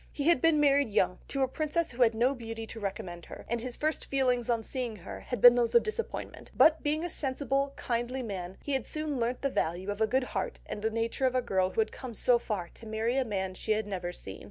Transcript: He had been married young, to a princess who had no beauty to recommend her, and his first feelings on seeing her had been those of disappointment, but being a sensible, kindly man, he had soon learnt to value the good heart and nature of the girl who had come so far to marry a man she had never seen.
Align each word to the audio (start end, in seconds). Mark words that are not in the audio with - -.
He 0.11 0.23
had 0.29 0.41
been 0.41 0.59
married 0.59 0.89
young, 0.89 1.19
to 1.27 1.43
a 1.43 1.47
princess 1.47 1.91
who 1.91 2.01
had 2.01 2.15
no 2.15 2.33
beauty 2.33 2.65
to 2.65 2.79
recommend 2.79 3.25
her, 3.27 3.45
and 3.47 3.61
his 3.61 3.75
first 3.75 4.05
feelings 4.07 4.49
on 4.49 4.63
seeing 4.63 4.95
her 4.95 5.19
had 5.19 5.41
been 5.41 5.53
those 5.53 5.75
of 5.75 5.83
disappointment, 5.83 6.49
but 6.57 6.81
being 6.81 7.03
a 7.03 7.07
sensible, 7.07 7.73
kindly 7.75 8.23
man, 8.23 8.57
he 8.63 8.71
had 8.73 8.87
soon 8.87 9.19
learnt 9.19 9.43
to 9.43 9.49
value 9.49 9.93
the 9.93 10.07
good 10.07 10.23
heart 10.23 10.59
and 10.65 10.81
nature 10.91 11.27
of 11.27 11.33
the 11.33 11.41
girl 11.43 11.69
who 11.69 11.81
had 11.81 11.91
come 11.91 12.15
so 12.15 12.39
far 12.39 12.69
to 12.69 12.87
marry 12.87 13.15
a 13.15 13.23
man 13.23 13.53
she 13.53 13.73
had 13.73 13.85
never 13.85 14.11
seen. 14.11 14.39